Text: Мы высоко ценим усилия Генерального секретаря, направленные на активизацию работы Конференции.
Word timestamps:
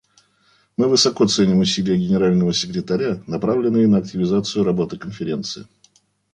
Мы 0.77 0.87
высоко 0.89 1.27
ценим 1.27 1.59
усилия 1.59 1.95
Генерального 1.95 2.53
секретаря, 2.53 3.21
направленные 3.27 3.85
на 3.87 3.99
активизацию 3.99 4.63
работы 4.63 4.97
Конференции. 4.97 5.67